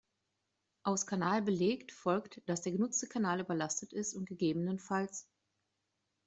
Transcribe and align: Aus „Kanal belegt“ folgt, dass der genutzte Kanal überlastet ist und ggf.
Aus 0.81 1.05
„Kanal 1.05 1.43
belegt“ 1.43 1.91
folgt, 1.91 2.41
dass 2.47 2.63
der 2.63 2.71
genutzte 2.71 3.07
Kanal 3.07 3.39
überlastet 3.39 3.93
ist 3.93 4.15
und 4.15 4.27
ggf. 4.29 4.91